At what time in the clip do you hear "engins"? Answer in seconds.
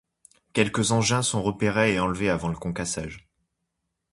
0.93-1.21